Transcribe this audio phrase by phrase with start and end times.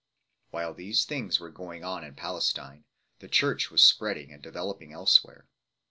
[0.49, 2.85] While these things were going on in Palestine,
[3.19, 5.47] the Church was spreading and developing elsewhere.